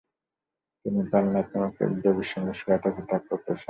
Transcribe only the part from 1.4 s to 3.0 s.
নামক এক যোগীর সঙ্গে সোয়াট